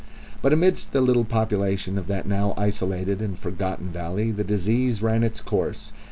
And 0.41 0.51
amidst 0.51 0.93
the 0.93 0.99
little 1.01 1.25
population 1.25 1.95
of 1.95 2.07
that 2.07 2.27
now 2.27 2.55
isolated 2.57 3.21
and 3.21 3.37
forgotten 3.37 3.89
valley 3.89 4.31
the 4.31 4.43
disease 4.43 5.03
ran 5.03 5.21
its 5.21 5.41
course. 5.41 5.93